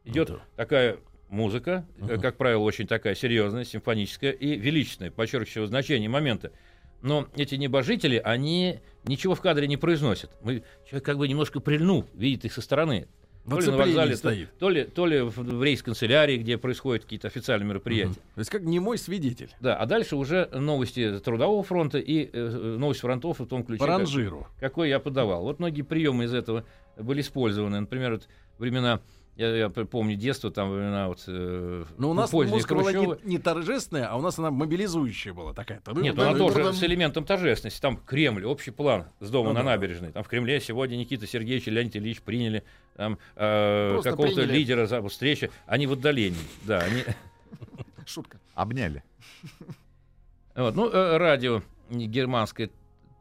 [0.04, 0.40] Идет uh-huh.
[0.54, 0.98] такая
[1.28, 2.20] музыка, uh-huh.
[2.20, 6.52] как правило, очень такая серьезная, симфоническая и величественная, подчеркивающего значение момента.
[7.00, 10.30] Но эти небожители, они ничего в кадре не произносят.
[10.40, 13.08] Мы, человек как бы немножко прильнул, видит их со стороны.
[13.48, 14.50] То ли на вокзале, стоит.
[14.52, 18.10] То, то, ли, то ли в, рейс-канцелярии, где происходят какие-то официальные мероприятия.
[18.12, 18.34] Угу.
[18.34, 19.50] То есть как не мой свидетель.
[19.60, 23.86] Да, а дальше уже новости Трудового фронта и э, новости фронтов в том ключе, По
[23.86, 24.46] ранжиру.
[24.60, 25.42] Как, какой я подавал.
[25.42, 26.64] Вот многие приемы из этого
[26.96, 27.80] были использованы.
[27.80, 28.28] Например, вот
[28.58, 29.00] времена
[29.36, 31.24] я, я помню детство, там времена вот...
[31.26, 35.54] Э, Но у нас музыка была не, не торжественная, а у нас она мобилизующая была
[35.54, 35.80] такая.
[35.94, 37.80] Нет, она тоже с элементом торжественности.
[37.80, 40.12] Там Кремль, общий план с дома ну, на набережной.
[40.12, 42.62] Там в Кремле сегодня Никита Сергеевич и Леонид Ильич приняли
[42.94, 45.50] там э, какого-то лидера за встречи.
[45.66, 46.80] Они в отдалении, да.
[46.80, 47.02] Они...
[48.06, 48.38] Шутка.
[48.54, 49.02] Обняли.
[50.54, 52.70] Вот, ну, э, радио германское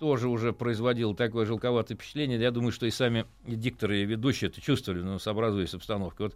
[0.02, 2.40] тоже уже производил такое желковатое впечатление.
[2.40, 6.30] Я думаю, что и сами дикторы и ведущие это чувствовали, но сообразуясь обстановкой.
[6.30, 6.36] Вот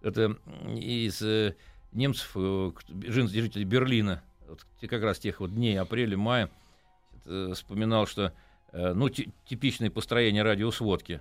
[0.00, 0.36] это
[0.76, 1.56] из э,
[1.90, 2.70] немцев, э,
[3.08, 6.50] жителей Берлина, вот, как раз тех вот дней апреля-мая,
[7.24, 8.32] э, вспоминал, что
[8.70, 11.20] э, ну, типичное построение радиосводки.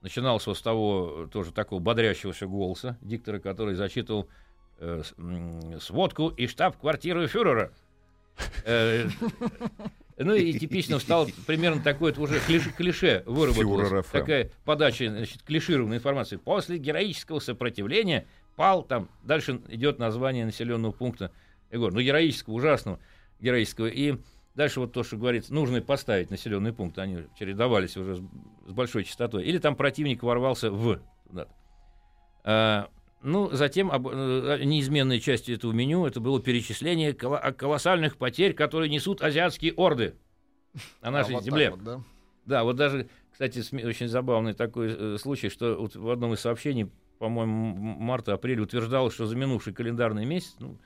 [0.00, 4.26] Начиналось вот с того тоже такого бодрящегося голоса диктора, который зачитывал
[4.80, 5.02] э,
[5.78, 7.70] сводку и штаб-квартиры фюрера.
[10.18, 14.06] Ну и типично стал примерно такое уже клише, клише выработалось.
[14.06, 16.36] Такая подача, значит, клишированной информации.
[16.36, 18.26] После героического сопротивления
[18.56, 21.30] пал, там дальше идет название населенного пункта.
[21.70, 22.98] Я говорю, ну героического, ужасного
[23.40, 23.86] героического.
[23.86, 24.16] И
[24.56, 26.98] дальше вот то, что говорится, нужно поставить населенный пункт.
[26.98, 28.20] Они чередовались уже с,
[28.72, 29.44] большой частотой.
[29.44, 31.00] Или там противник ворвался в.
[31.30, 32.88] Да.
[33.22, 39.22] Ну, затем об, э, неизменной частью этого меню это было перечисление колоссальных потерь, которые несут
[39.22, 40.14] азиатские орды
[41.02, 41.70] на нашей а вот земле.
[41.70, 42.00] Вот, да?
[42.46, 46.90] да, вот даже, кстати, очень забавный такой э, случай, что вот в одном из сообщений,
[47.18, 50.78] по-моему, марта-апрель утверждалось, что за минувший календарный месяц ну,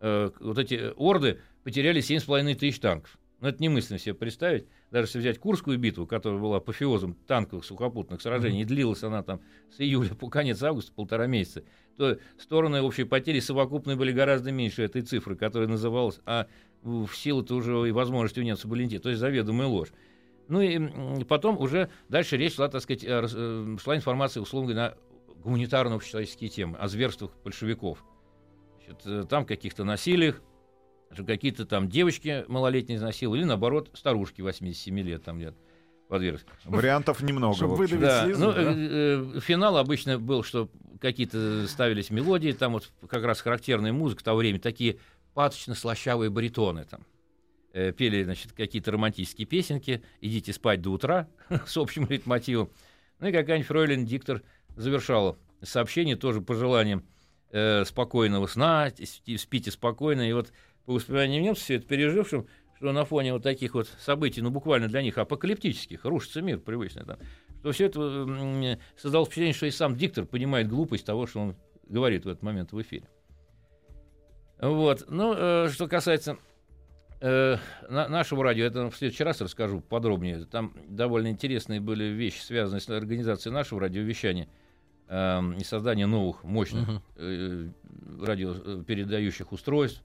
[0.00, 3.18] э, вот эти орды потеряли 7,5 тысяч танков.
[3.40, 4.66] Ну, это немыслимо себе представить.
[4.90, 8.62] Даже если взять Курскую битву, которая была апофеозом танковых сухопутных сражений, mm-hmm.
[8.62, 11.64] и длилась она там с июля по конец августа, полтора месяца,
[11.96, 16.46] то стороны общей потери совокупные были гораздо меньше этой цифры, которая называлась, а
[16.82, 19.92] в силу-то уже и возможности у немцев были не те, то есть заведомая ложь.
[20.48, 23.26] Ну и потом уже дальше речь шла, так сказать, э,
[23.82, 28.04] шла информация, условно говоря, на гуманитарно-общечеловеческие темы, о зверствах большевиков.
[28.76, 30.42] Значит, э, там каких-то насилиях,
[31.22, 35.56] какие-то там девочки малолетние изнасиловали, или наоборот, старушки 87 лет там где-то
[36.08, 36.44] подверглись.
[36.64, 37.54] Вариантов немного.
[37.54, 38.24] Чтобы выдавить да.
[38.24, 38.62] слезу, ну, да?
[38.62, 40.68] Э, э, финал обычно был, что
[41.00, 44.98] какие-то ставились мелодии, там вот как раз характерная музыка того времени, такие
[45.34, 47.04] паточно-слащавые баритоны там.
[47.72, 51.28] Э, пели, значит, какие-то романтические песенки, идите спать до утра
[51.66, 52.70] с общим ритмотивом.
[53.18, 54.42] Ну и какая-нибудь фройлен диктор
[54.76, 57.04] завершала сообщение тоже пожеланием
[57.50, 58.92] э, спокойного сна,
[59.36, 60.28] спите спокойно.
[60.28, 60.52] И вот
[60.86, 64.88] по воспоминаниям немцев, все это пережившим, что на фоне вот таких вот событий, ну буквально
[64.88, 67.18] для них апокалиптических, рушится мир привычный там,
[67.60, 71.56] что все это создало впечатление, что и сам диктор понимает глупость того, что он
[71.88, 73.08] говорит в этот момент в эфире.
[74.60, 75.04] Вот.
[75.08, 76.38] Ну, э, что касается
[77.20, 77.56] э,
[77.88, 80.44] на, нашего радио, это в следующий раз расскажу подробнее.
[80.44, 84.48] Там довольно интересные были вещи, связанные с организацией нашего радиовещания
[85.08, 87.68] э, и созданием новых мощных э,
[88.20, 90.02] радиопередающих устройств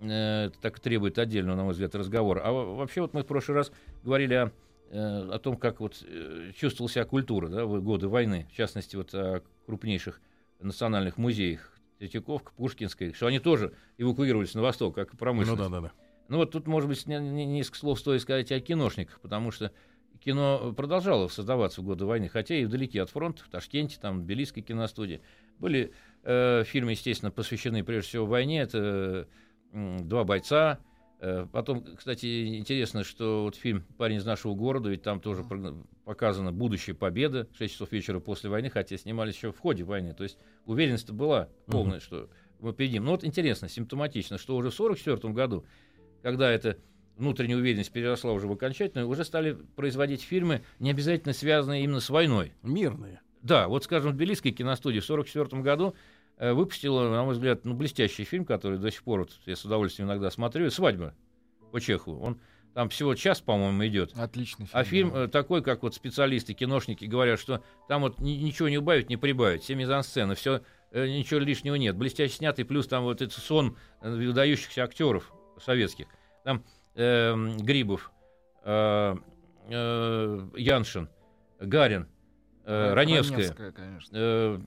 [0.00, 2.42] э, так требует отдельного, на мой взгляд, разговора.
[2.44, 4.52] А вообще вот мы в прошлый раз говорили о,
[4.90, 8.96] э, о том, как вот э, чувствовала себя культура да, в годы войны, в частности,
[8.96, 10.20] вот о крупнейших
[10.60, 15.62] национальных музеях Третьяковка, Пушкинской, что они тоже эвакуировались на восток, как и промышленность.
[15.62, 15.92] Ну да, да, да.
[16.28, 19.72] Ну вот тут, может быть, несколько слов стоит сказать о киношниках, потому что
[20.24, 24.24] кино продолжало создаваться в годы войны, хотя и вдалеке от фронта, в Ташкенте, там, в
[24.24, 25.20] Белийской киностудии.
[25.58, 28.62] Были э, фильмы, естественно, посвящены прежде всего войне.
[28.62, 29.28] Это
[29.74, 30.78] два бойца.
[31.20, 35.44] Э, потом, кстати, интересно, что вот фильм «Парень из нашего города», ведь там тоже
[36.04, 40.14] показана будущая победа, 6 часов вечера после войны, хотя снимались еще в ходе войны.
[40.14, 42.04] То есть уверенность была полная, uh-huh.
[42.04, 43.04] что мы победим.
[43.04, 45.64] Но вот интересно, симптоматично, что уже в 1944 году,
[46.22, 46.78] когда эта
[47.16, 52.10] внутренняя уверенность переросла уже в окончательную, уже стали производить фильмы, не обязательно связанные именно с
[52.10, 52.52] войной.
[52.62, 53.20] Мирные.
[53.42, 55.94] Да, вот, скажем, в Тбилисской киностудии в 1944 году
[56.38, 60.08] выпустила, на мой взгляд, ну, блестящий фильм, который до сих пор вот, я с удовольствием
[60.08, 60.70] иногда смотрю.
[60.70, 61.14] «Свадьба»
[61.70, 62.18] по Чеху.
[62.20, 62.38] Он
[62.74, 64.12] там всего час, по-моему, идет.
[64.16, 64.78] Отличный фильм.
[64.78, 65.24] А фильм да.
[65.24, 69.62] Э, такой, как вот специалисты, киношники говорят, что там вот ничего не убавить, не прибавить.
[69.62, 71.96] Все мизансцены, все, э, ничего лишнего нет.
[71.96, 76.06] Блестяще снятый, плюс там вот этот сон выдающихся актеров советских.
[76.42, 76.64] Там
[76.96, 78.10] э, Грибов,
[78.64, 79.16] э,
[79.68, 81.08] э, Яншин,
[81.60, 82.08] Гарин,
[82.64, 83.74] э, Раневская, Раневская
[84.12, 84.60] э,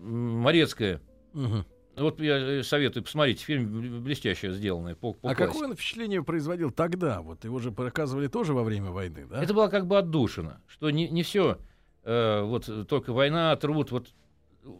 [0.00, 1.00] Морецкая.
[1.34, 1.64] Угу.
[1.96, 5.46] Вот я э, советую посмотреть фильм блестяще сделанный по, по А классике.
[5.46, 7.20] какое он впечатление производил тогда?
[7.20, 9.42] Вот его же показывали тоже во время войны, да?
[9.42, 11.58] Это было как бы отдушина, что не, не все
[12.04, 14.08] э, вот только война, труд, вот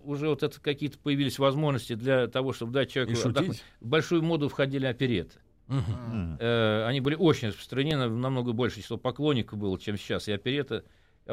[0.04, 3.62] уже вот это какие-то появились возможности для того, чтобы дать человеку отдохнуть.
[3.80, 5.38] В большую моду входили опереты.
[5.68, 6.36] Uh-huh.
[6.40, 10.28] Э, они были очень распространены, намного больше число поклонников было, чем сейчас.
[10.28, 10.84] И оперета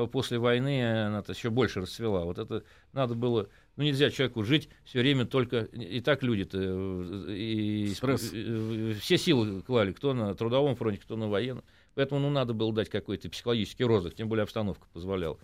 [0.05, 2.25] после войны она еще больше расцвела.
[2.25, 5.59] Вот это надо было ну, нельзя человеку жить все время только...
[5.59, 6.57] И так люди-то...
[6.59, 11.63] Э, и, и, все силы клали, кто на трудовом фронте, кто на военном.
[11.93, 15.37] Поэтому ну, надо было дать какой-то психологический розыск, тем более обстановка позволяла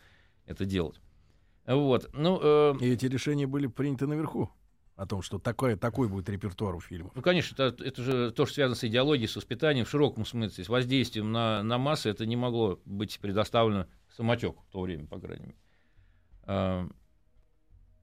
[0.48, 1.00] это делать.
[1.68, 2.10] Вот.
[2.14, 2.74] Ну, э...
[2.82, 4.52] И эти решения были приняты наверху?
[4.96, 7.12] О том, что такое, такой будет репертуар у фильмов.
[7.16, 10.64] Ну, конечно, это, это же то, что связано с идеологией, с воспитанием в широком смысле,
[10.64, 12.10] с воздействием на, на массы.
[12.10, 15.58] Это не могло быть предоставлено самотек в то время, по крайней мере.
[16.44, 16.88] А,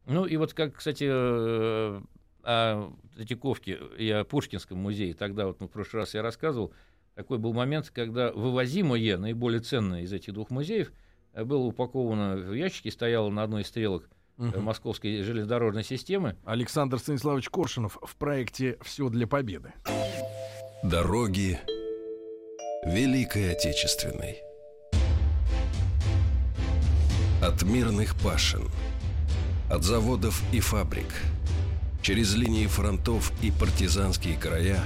[0.07, 2.01] ну и вот как, кстати, э,
[2.42, 6.73] о Третьяковке и о Пушкинском музее, тогда вот ну, в прошлый раз я рассказывал,
[7.14, 10.92] такой был момент, когда вывозимое, наиболее ценное из этих двух музеев,
[11.33, 14.61] э, было упаковано в ящики, стояло на одной из стрелок угу.
[14.61, 16.37] московской железнодорожной системы.
[16.44, 19.73] Александр Станиславович Коршунов в проекте «Все для победы».
[20.83, 21.59] Дороги
[22.87, 24.50] Великой Отечественной.
[27.42, 28.68] От мирных пашин,
[29.70, 31.12] от заводов и фабрик,
[32.03, 34.83] через линии фронтов и партизанские края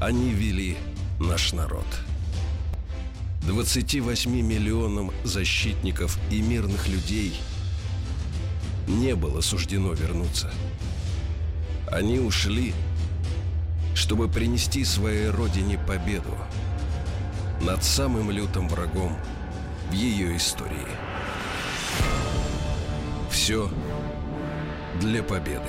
[0.00, 0.76] они вели
[1.18, 1.86] наш народ.
[3.42, 7.34] 28 миллионам защитников и мирных людей
[8.86, 10.52] не было суждено вернуться.
[11.90, 12.74] Они ушли–
[13.94, 16.36] чтобы принести своей родине победу
[17.60, 19.16] над самым лютым врагом
[19.90, 20.88] в ее истории.
[23.42, 23.68] Все
[25.00, 25.66] для победы.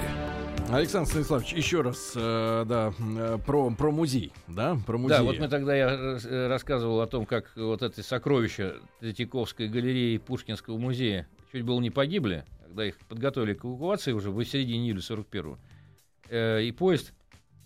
[0.69, 5.17] Александр Станиславович, еще раз, э, да, э, про, про музей, да, про музей.
[5.17, 10.17] Да, вот мы тогда я э, рассказывал о том, как вот эти сокровища Третьяковской галереи
[10.17, 14.99] Пушкинского музея чуть было не погибли, когда их подготовили к эвакуации уже в середине июля
[14.99, 15.57] 41-го.
[16.29, 17.12] Э, и поезд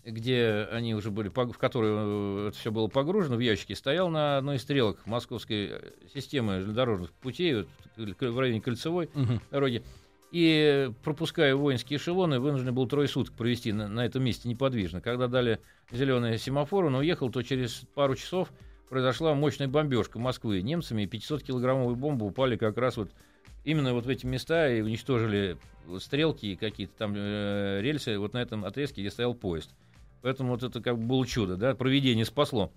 [0.04, 4.38] где они уже были, в которую э, это все было погружено в ящики, стоял на
[4.38, 5.72] одной из стрелок московской
[6.14, 7.68] системы железнодорожных путей вот,
[7.98, 9.40] в районе Кольцевой угу.
[9.50, 9.82] дороги.
[10.30, 15.00] И, пропуская воинские эшелоны, вынужден был трое суток провести на, на этом месте неподвижно.
[15.00, 15.58] Когда дали
[15.90, 18.52] зеленый семафор, он уехал, то через пару часов
[18.90, 23.10] произошла мощная бомбежка Москвы немцами, и 500-килограммовые бомбы упали как раз вот
[23.64, 25.56] именно вот в эти места и уничтожили
[25.98, 29.70] стрелки и какие-то там э, рельсы вот на этом отрезке, где стоял поезд.
[30.22, 32.70] Поэтому вот это как бы было чудо, да, проведение спасло.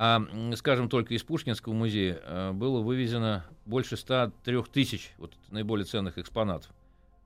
[0.00, 0.22] А,
[0.54, 6.70] скажем, только из Пушкинского музея э, было вывезено больше 103 тысяч вот, наиболее ценных экспонатов.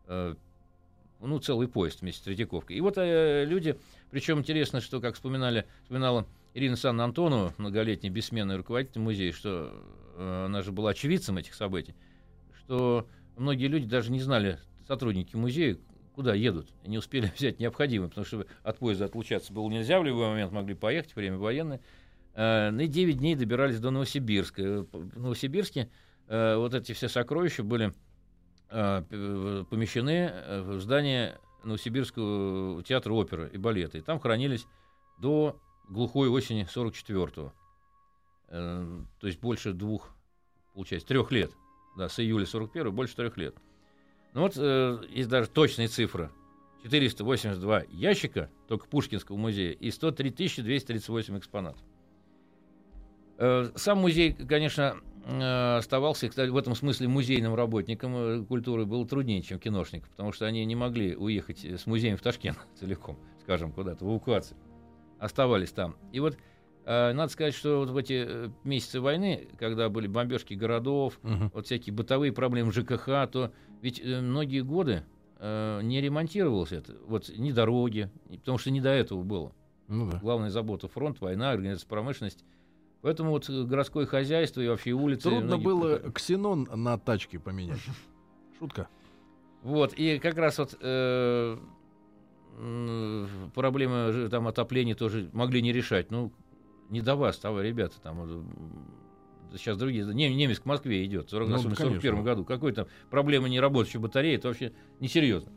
[0.06, 0.35] Э,
[1.20, 2.76] ну, целый поезд вместе с Третьяковкой.
[2.76, 3.78] И вот э, люди,
[4.11, 9.70] причем интересно, что, как вспоминали, вспоминала Ирина Санна Антонова, многолетний бессменный руководитель музея, что
[10.16, 11.94] э, она же была очевидцем этих событий,
[12.56, 13.06] что
[13.37, 14.58] многие люди даже не знали,
[14.88, 15.76] сотрудники музея,
[16.14, 16.70] куда едут.
[16.87, 20.74] Не успели взять необходимое, потому что от поезда отлучаться было нельзя, в любой момент могли
[20.74, 21.80] поехать, время военное.
[22.35, 24.87] Э, и 9 дней добирались до Новосибирска.
[24.92, 25.90] В Новосибирске
[26.29, 27.92] э, вот эти все сокровища были
[28.71, 33.99] э, помещены в здание Новосибирского театра оперы и балета.
[33.99, 34.66] И там хранились
[35.18, 37.53] до глухой осени 44-го.
[38.49, 40.14] То есть больше двух,
[40.75, 41.53] получается, трех лет.
[41.97, 43.55] Да, с июля 41 больше трех лет.
[44.35, 46.31] Ну вот э, есть даже точная цифра.
[46.83, 51.83] 482 ящика только Пушкинского музея и 103 238 экспонатов.
[53.42, 59.05] Э, сам музей, конечно, э, оставался, кстати, в этом смысле музейным работником э, культуры было
[59.05, 63.72] труднее, чем киношникам, потому что они не могли уехать с музеем в Ташкент целиком, скажем,
[63.72, 64.57] куда-то в эвакуации.
[65.18, 65.96] Оставались там.
[66.12, 66.38] И вот
[66.85, 71.50] надо сказать, что вот в эти месяцы войны, когда были бомбежки городов, угу.
[71.55, 73.52] вот всякие бытовые проблемы ЖКХ, то
[73.83, 75.05] ведь многие годы
[75.40, 79.52] не ремонтировалось это, вот ни дороги, потому что не до этого было.
[79.87, 80.18] Ну, да.
[80.18, 82.44] Главная забота фронт, война, организация промышленности.
[83.03, 85.29] Поэтому вот городское хозяйство и вообще улицы...
[85.29, 86.12] Трудно было пока...
[86.12, 87.81] ксенон на тачке поменять.
[88.59, 88.88] Шутка.
[89.62, 91.57] Вот, и как раз вот э,
[93.55, 96.11] проблемы там отопления тоже могли не решать.
[96.11, 96.33] Ну,
[96.91, 98.47] не до вас, того, ребята, там
[99.57, 103.49] сейчас другие, не, немец к Москве идет, в 40, ну, 41 году, какой там проблема
[103.49, 105.53] не работающей батареи, это вообще несерьезно.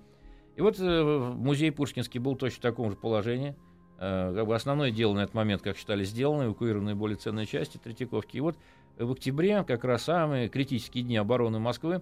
[0.56, 3.56] И вот э, музей Пушкинский был точно в таком же положении.
[3.98, 7.78] Э, как бы основное дело на этот момент, как считали, сделано, эвакуированы более ценные части
[7.78, 8.38] Третьяковки.
[8.38, 8.58] И вот
[8.98, 12.02] в октябре, как раз самые критические дни обороны Москвы,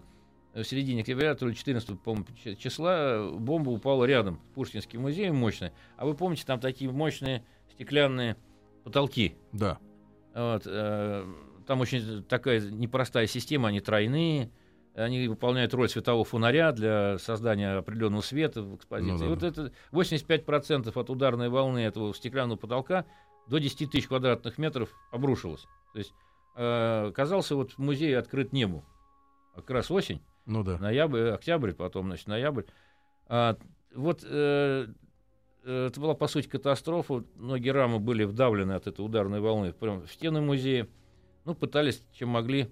[0.54, 5.74] э, в середине октября, то ли 14 числа, бомба упала рядом с Пушкинским музеем мощная.
[5.98, 8.38] А вы помните, там такие мощные стеклянные
[8.84, 9.36] потолки.
[9.52, 9.78] Да.
[10.34, 11.26] Вот, э,
[11.68, 14.50] там очень такая непростая система, они тройные,
[14.96, 19.12] они выполняют роль светового фонаря для создания определенного света в экспозиции.
[19.12, 23.06] Ну, да, и вот это 85% от ударной волны этого стеклянного потолка
[23.48, 25.66] до 10 тысяч квадратных метров обрушилось.
[25.94, 26.14] То есть
[26.56, 28.86] э, оказался вот музей открыт небу.
[29.56, 30.78] Как раз осень, ну, да.
[30.78, 32.64] ноябрь, октябрь, потом, значит, ноябрь.
[33.28, 33.58] А,
[33.94, 34.88] вот э,
[35.64, 37.24] Э, это была, по сути, катастрофа.
[37.36, 40.88] Многие рамы были вдавлены от этой ударной волны прямо в стены музея.
[41.46, 42.70] Ну, пытались, чем могли,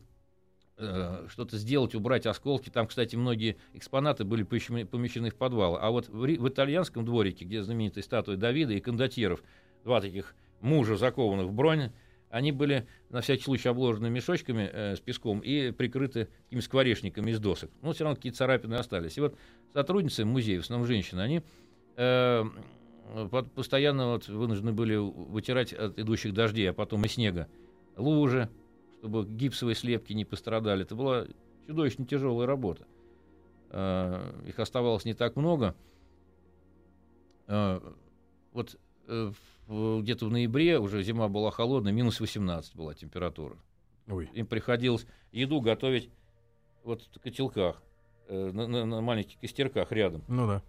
[0.82, 2.70] э, что-то сделать, убрать осколки.
[2.70, 5.80] Там, кстати, многие экспонаты были помещены, помещены в подвалы.
[5.80, 9.44] А вот в, в итальянском дворике, где знаменитая статуя Давида и кондотьеров,
[9.84, 11.92] два таких мужа, закованных в бронь,
[12.30, 17.40] они были на всякий случай обложены мешочками э, с песком и прикрыты такими скворечниками из
[17.40, 17.70] досок.
[17.82, 19.18] Но все равно какие-то царапины остались.
[19.18, 19.38] И вот
[19.74, 21.42] сотрудницы музея, в основном женщины, они
[21.98, 22.44] э,
[23.56, 27.48] постоянно вот вынуждены были вытирать от идущих дождей, а потом и снега
[27.98, 28.50] лужи,
[29.02, 30.84] чтобы гипсовые слепки не пострадали.
[30.84, 31.26] Это была
[31.66, 32.86] чудовищно тяжелая работа.
[33.72, 35.76] А, их оставалось не так много.
[37.48, 37.82] А,
[38.52, 38.78] вот
[39.08, 39.32] э,
[39.68, 43.58] где-то в ноябре, уже зима была холодная, минус 18 была температура.
[44.08, 44.30] Ой.
[44.34, 46.12] Им приходилось еду готовить
[46.84, 47.82] вот в котелках,
[48.28, 50.24] э, на, на, на маленьких костерках рядом.
[50.28, 50.64] Ну да.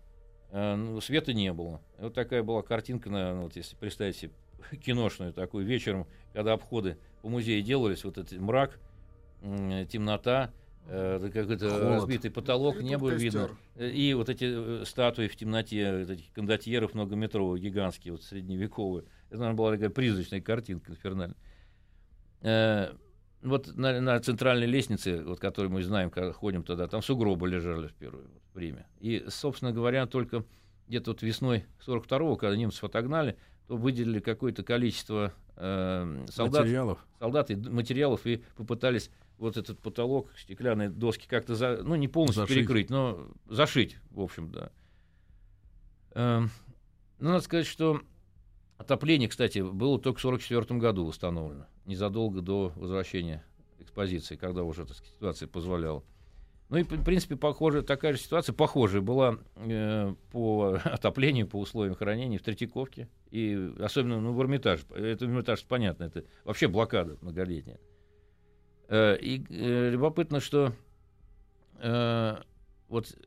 [0.52, 1.82] Э, ну, света не было.
[1.98, 4.32] Вот такая была картинка, наверное, вот если представить себе
[4.84, 8.78] киношную такую вечером, когда обходы по музею делались, вот этот мрак,
[9.40, 10.50] темнота,
[10.86, 13.50] э, какой-то разбитый потолок, и не было видно.
[13.76, 19.04] И вот эти статуи в темноте, этих кондотьеров многометровые, гигантские, вот средневековые.
[19.28, 21.36] Это, наверное, была такая призрачная картинка инфернальная
[23.42, 27.88] вот на, на центральной лестнице, вот, которую мы знаем, когда ходим туда, там сугробы лежали
[27.88, 28.86] в первое время.
[29.00, 30.44] И, собственно говоря, только
[30.88, 33.38] где-то вот весной 42-го, когда немцев отогнали, то
[33.76, 36.98] выделили какое-то количество э, солдат, материалов.
[37.18, 42.42] солдат и материалов и попытались вот этот потолок, стеклянные доски как-то, за, ну, не полностью
[42.42, 42.56] зашить.
[42.56, 44.70] перекрыть, но зашить, в общем, да.
[46.12, 46.42] Э,
[47.18, 48.02] ну, надо сказать, что
[48.78, 53.44] отопление, кстати, было только в 1944 году установлено незадолго до возвращения
[53.78, 56.02] экспозиции, когда уже так сказать, ситуация позволяла.
[56.72, 61.94] Ну и, в принципе, похоже, такая же ситуация, похожая была э, по отоплению, по условиям
[61.94, 63.10] хранения в Третьяковке.
[63.30, 64.84] И особенно ну, в Эрмитаже.
[64.94, 67.78] Это Эрмитаж, понятно, это вообще блокада многолетняя.
[68.88, 70.72] Э, и э, любопытно, что
[71.78, 72.36] э,
[72.88, 73.18] вот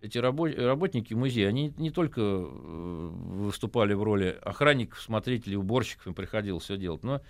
[0.00, 6.14] эти рабо- работники музея, они не только э, выступали в роли охранников, смотрителей, уборщиков, им
[6.14, 7.20] приходилось все делать, но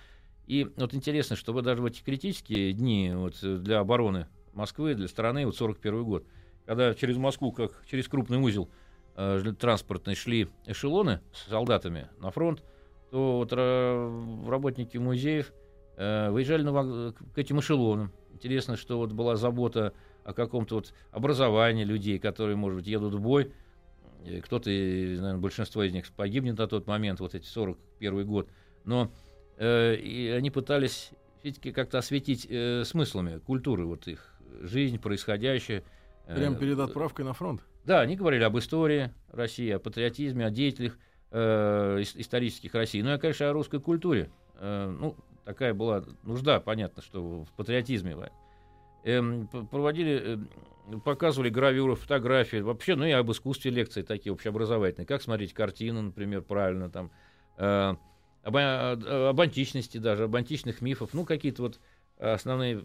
[0.46, 4.28] и вот интересно, что вы даже в эти критические дни вот, для обороны
[4.60, 6.24] Москвы, для страны, вот 41 год,
[6.66, 8.70] когда через Москву, как через крупный узел
[9.16, 12.62] э, транспортный, шли эшелоны с солдатами на фронт,
[13.10, 15.52] то вот работники музеев
[15.96, 18.12] э, выезжали на, к этим эшелонам.
[18.32, 19.92] Интересно, что вот была забота
[20.24, 23.52] о каком-то вот образовании людей, которые, может быть, едут в бой.
[24.44, 28.48] Кто-то, наверное, большинство из них погибнет на тот момент, вот эти 41 год.
[28.84, 29.10] Но
[29.60, 34.29] Э, и они пытались все-таки как-то осветить э, смыслами культуры вот их
[34.60, 35.84] жизнь, происходящее.
[36.26, 37.62] Э, Прямо перед отправкой на фронт?
[37.84, 40.98] Да, они говорили об истории России, о патриотизме, о деятелях
[41.30, 43.00] э, исторических России.
[43.00, 44.30] Ну и, конечно, о русской культуре.
[44.56, 48.16] Э, ну, такая была нужда, понятно, что в патриотизме.
[49.04, 50.38] Э, проводили,
[50.92, 55.06] э, показывали гравюры, фотографии, вообще, ну и об искусстве лекции такие общеобразовательные.
[55.06, 57.10] Как смотреть картину, например, правильно там.
[57.56, 57.94] Э,
[58.42, 61.80] об, об античности даже, об античных мифах, ну, какие-то вот
[62.20, 62.84] основные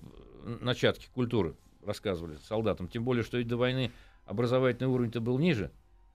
[0.61, 1.55] начатки культуры
[1.85, 2.87] рассказывали солдатам.
[2.87, 3.91] Тем более, что и до войны
[4.25, 5.71] образовательный уровень-то был ниже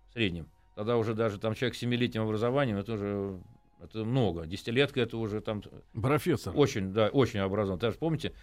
[0.09, 0.49] в среднем.
[0.75, 3.41] Тогда уже даже там человек с семилетним образованием, это уже
[3.83, 4.47] это много.
[4.47, 5.63] Десятилетка это уже там...
[5.93, 6.53] Профессор.
[6.57, 7.79] Очень, да, очень образован.
[7.79, 8.35] Даже помните,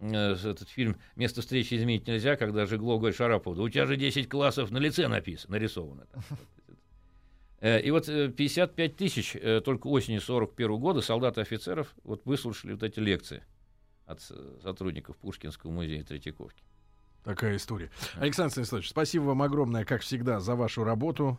[0.00, 3.96] э, этот фильм «Место встречи изменить нельзя», когда Жиглов говорит Шарапову, да у тебя же
[3.96, 6.06] 10 классов на лице написано, нарисовано.
[7.60, 12.22] Э, и вот 55 э, тысяч э, только осенью 41 года солдат и офицеров вот
[12.24, 13.44] выслушали вот эти лекции
[14.10, 14.20] от
[14.62, 16.62] сотрудников Пушкинского музея Третьяковки.
[17.22, 17.90] Такая история.
[18.14, 21.38] Александр Станиславович, спасибо вам огромное, как всегда, за вашу работу.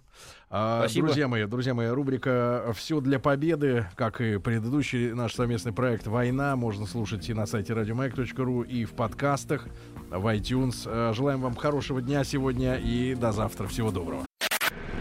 [0.50, 1.08] А, спасибо.
[1.08, 6.56] Друзья мои, друзья мои, рубрика «Все для победы», как и предыдущий наш совместный проект «Война»,
[6.56, 9.68] можно слушать и на сайте радиомаяк.ру, и в подкастах,
[10.12, 11.14] в iTunes.
[11.16, 13.66] Желаем вам хорошего дня сегодня и до завтра.
[13.66, 14.24] Всего доброго.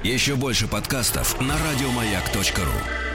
[0.03, 3.10] Еще больше подкастов на радиомаяк.ру